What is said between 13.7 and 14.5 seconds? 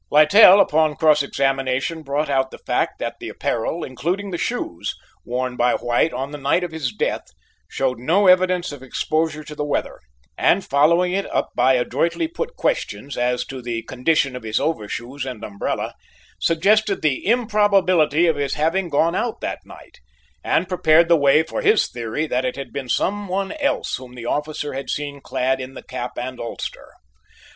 condition of